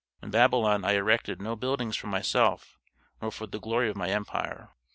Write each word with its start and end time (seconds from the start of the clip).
In 0.23 0.31
Babylon 0.31 0.83
I 0.83 0.93
erected 0.93 1.43
no 1.43 1.55
buildings 1.55 1.95
for 1.95 2.07
myself 2.07 2.79
nor 3.21 3.29
for 3.31 3.45
the 3.45 3.59
glory 3.59 3.87
of 3.87 3.95
my 3.95 4.09
empire. 4.09 4.71